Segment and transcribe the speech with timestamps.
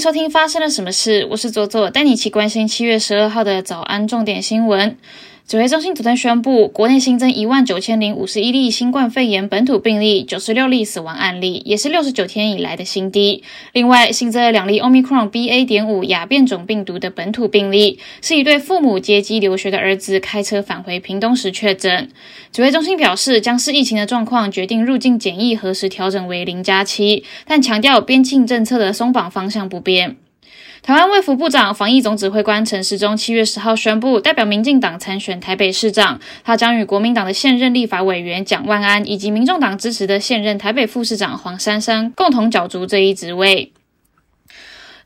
[0.00, 1.26] 收听发生了什么事？
[1.30, 4.96] 我是左左，带你一起关心七月十二号的早安重点新闻。
[5.50, 13.42] 指挥中心昨天宣布，国内新增一万九千零五十一例新冠肺炎本土病例，九十六例死亡案例，也是六十九天以来的新低。
[13.72, 15.66] 另外，新增了两例 Omicron BA.
[15.66, 22.08] 点五亚变种病毒的本土病例，是一对父母接机留学的儿子开车返回屏东时确诊。
[22.52, 30.14] 指挥中心表示，将视疫情的状况决定入境检疫何时调整为零加七，但强调边境政策的松绑方向不变。
[30.82, 36.18] 台湾卫福部长、防疫总指挥官陈时中七月十号宣布，代表民进党参选台北市长。
[36.42, 43.72] 他将与国民党的现任立法委员蒋万安，以及民众党支持的现任台北副市长黄珊珊共同角逐这一职位。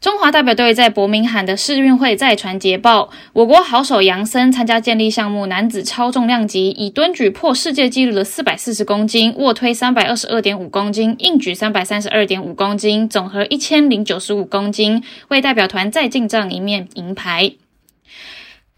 [0.04, 17.54] 中华代表队在伯明翰的世运会再传捷报，我国好手杨森参加健力项目男子超重量级，以蹲举破世界纪录的四百四十公斤，卧推三百二十二点五公斤，硬举三百三十二点五公斤，总和一千零九十五公斤，为代表团再进账一面银牌。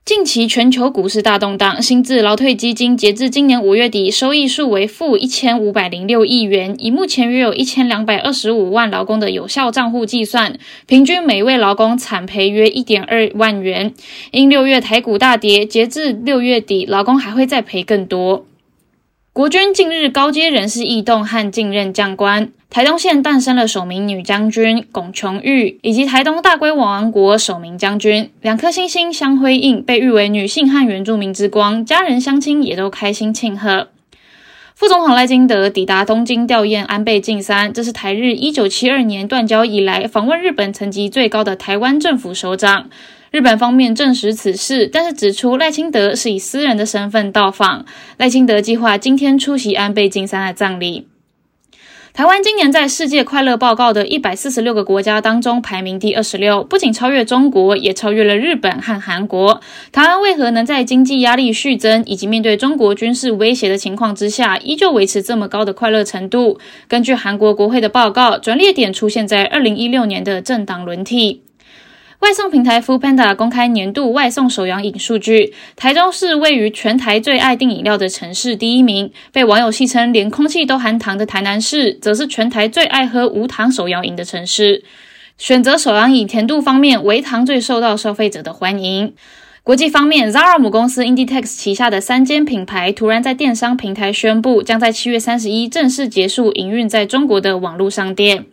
[0.06, 13.92] 近期全球股市大动荡，新制劳退基金截至今年五月底收益数为负一千五百零六亿元，以目前约有一千两百二十五万劳工的有效账户计算，平均每位劳工惨赔约一点二万元。
[14.30, 18.46] 因六月台股大跌，截至六月底，劳工还会再赔更多。
[19.36, 33.88] 国军近日高阶人事异动和晋任将官，台东县诞生了首名女将军龚琼玉，以及台东大龟王国首名将军，两颗星星相辉映，被誉为女性和原住民之光，家人相亲也都开心庆贺。
[34.78, 42.90] 副总统赖清德抵达东京吊唁安倍晋三，这是台日一九七二年断交以来访问日本层级最高的台湾政府首长。
[43.30, 47.86] 日本方面证实此事，但是指出赖清德是以私人的身份到访。
[48.18, 51.08] 赖清德计划今天出席安倍晋三的葬礼。
[52.16, 59.60] 台湾今年在世界快乐报告的一百四十六个国家当中排名第二十六，不仅超越中国，也超越了日本和韩国。
[59.92, 66.58] 台湾为何能在经济压力续增以及面对中国军事威胁的情况之下，依旧维持这么高的快乐程度？
[66.88, 71.42] 根据韩国国会的报告，转捩点出现在二零一六年的政党轮替。
[72.20, 84.82] 外送平台 Food Panda 公开年度外送手摇饮数据，台中市位于全台最爱订饮料的城市第一名，被网友戏称连空气都含糖的台南市，则是全台最爱喝无糖手摇饮的城市。
[85.36, 89.12] 选择手摇饮甜度方面，微糖最受到消费者的欢迎。
[89.62, 98.46] 国际方面，Zara 母公司 Inditex 旗下的三间品牌突然在电商平台宣布，将在七月三十一正式结束营运在中国的网络商店。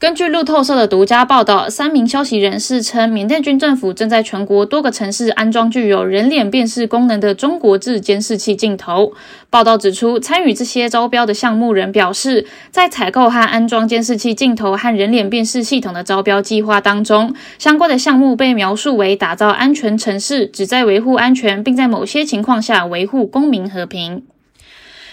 [0.00, 9.12] 根据路透社的独家报道，三名消息人士称，缅甸军政府正在全国多个城市安装具有人脸辨识功能的中国制监视器镜头。
[9.50, 24.22] 报道指出，参与这些招标的项目人表示，在采购和安装监视器镜头和人脸辨识系统的招标计划当中，相关的项目被描述为打造安全城市，旨在维护安全，并在某些情况下维护公民和平。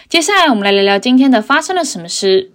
[0.07, 2.51] 接下来，我们来聊聊今天的发生了什么事。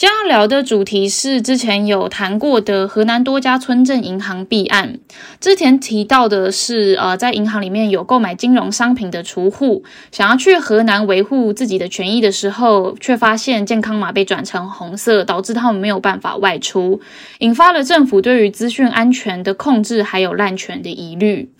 [0.00, 4.98] 将要聊的主题是之前有谈过的河南多家村镇银行弊案。
[5.40, 17.02] 之前提到的是，呃，在银行里面有购买金融商品的储户，想要去河南维护自己的权益的时候，却发现健康码被转成红色，导致他们没有办法外出，
[17.40, 21.50] 引发了政府对于资讯安全的控制还有滥权的疑虑。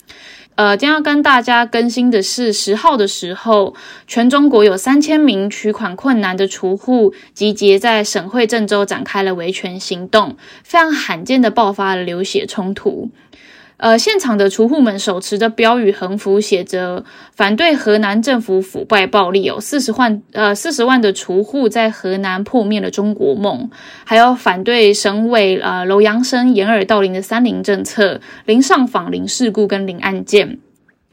[0.55, 3.73] 呃，将要跟大家更新的是，十号的时候，
[4.05, 13.09] 全中国有三千名取款困难的储户集结在省会郑州，展开了维权行动，非常罕见的爆发了流血冲突。
[13.81, 17.03] 呃，现场的储户们手持的标语横幅写着
[17.33, 23.71] “反对河南政府腐败暴力”，有四十万呃四十万的储户在河南破灭了中国梦，
[24.05, 30.59] 还有反对省委呃楼阳生掩耳盗铃的三零政策，零上访、零事故跟零案件。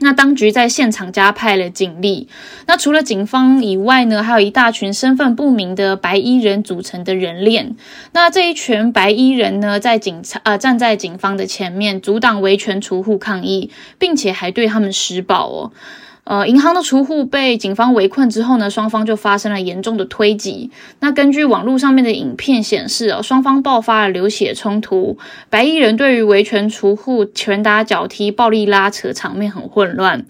[0.00, 2.28] 那当局在现场加派了警力。
[2.66, 7.76] 那除了警方以外呢，还有一大群身份不明的白衣人组成的人链。
[8.12, 15.72] 那这一群白衣人呢，在警察呃站在警方的前面，阻挡维权储户抗议，并且还对他们施暴哦。
[16.28, 20.70] 呃，银行的储户被警方围困之后呢，双方就发生了严重的推挤。
[21.00, 25.16] 那根据网络上面的影片显示，哦，双方爆发了流血冲突，
[25.48, 30.26] 白衣人对于维权储户拳打脚踢、暴力拉扯，场面很混乱。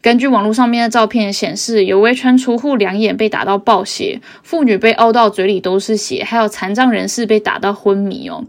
[0.00, 8.46] 根据网络上面的照片显示，有维权储户两眼被打到爆血，妇女被凹到嘴里都是血，还有残障人士被打到昏迷哦。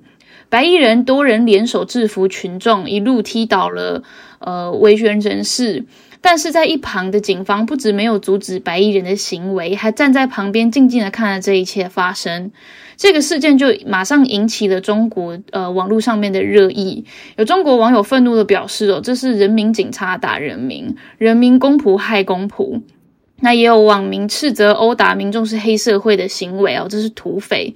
[0.47, 4.03] 白衣人多人联手制服群众，一路踢倒了
[4.39, 5.83] 呃维权人士。
[6.25, 12.49] 但是在一旁的警方不止没有阻止白衣人的行为，还站在旁边静静的看着这一切发生。
[12.95, 17.03] 这个事件就马上引起了中国呃网络上面的热议，
[17.35, 22.81] 有中国网友愤怒的表示哦，这是人民警察打人民，人民公仆害公仆。
[23.41, 27.75] 那也有网民斥责殴打民众是黑社会的行为哦，这是土匪。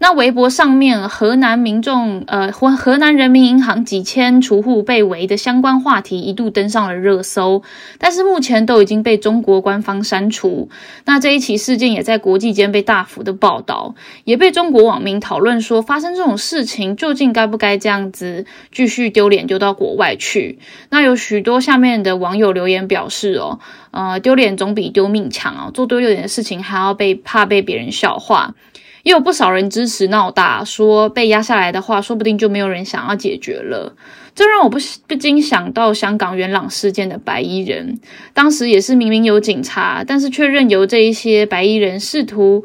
[0.00, 7.62] 那微博上面，河南民众，呃，河河南人民银行几千储户被围的相关话题一度登上了热搜，
[7.98, 10.68] 但是目前都已经被中国官方删除。
[11.04, 20.60] 那这一起事件也在国际间被大幅的报道，也被中国网民讨论说，发生这种事情究竟该不该这样子继续丢脸丢到国外去？
[20.90, 23.58] 那有许多下面的网友留言表示，哦，
[23.90, 28.54] 呃，丢脸总比丢命强哦，做丢脸的事情还要被怕被别人笑话。
[29.02, 33.94] 也有不少人支持闹大，说被压下来的话，说不定就没有人想要解决了。
[34.34, 37.98] 这让我不不禁想到香港元朗事件的白衣人，
[38.32, 42.64] 当时也是明明有警察，但是却任由这一些白衣人试图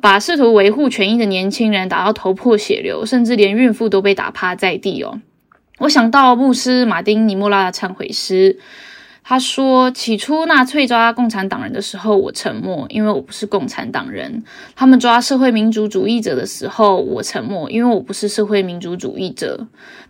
[0.00, 5.20] 把试图维护权益的年轻人打到头破血流，甚至连孕妇都被打趴在地哦。
[5.78, 8.58] 我想到牧师马丁尼莫拉的忏悔诗。
[9.24, 14.42] 他说：“起初纳粹抓共产党人的时候，我沉默，因为我不是共产党人；
[14.74, 19.56] 他们抓社会民主主义者的时候，我沉默，因为我不是社会民主主义者；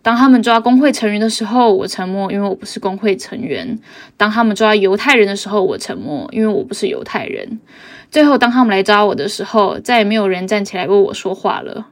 [0.01, 3.79] 当他们抓工会成员的时候，我沉默，因为我不是工会成员；
[4.17, 7.47] 当他们抓犹太人的时候，我沉默，因为我不是犹太人；
[8.11, 11.89] 最后，当他们来抓我的时候，再也没有人站起来为我说话了。”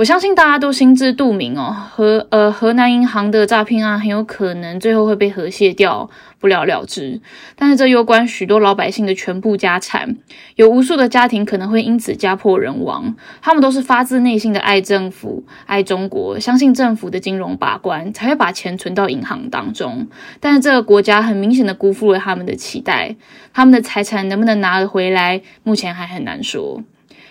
[0.00, 6.08] 我相信大家都心知肚明哦，河呃河南银行的诈骗案很有可能最后会被和谐掉，
[6.38, 7.20] 不了了之。
[7.54, 10.16] 但是这攸关许多老百姓的全部家产，
[10.56, 13.14] 有无数的家庭可能会因此家破人亡。
[13.42, 20.08] 他们都是发自内心的爱政府、爱中国，相信政府的金融把关，才会把钱存到银行当中。
[20.40, 23.14] 但是这个国家很明显的辜负了他们的期待，
[23.52, 26.82] 他们的财产能不能拿得回来，目前还很难说。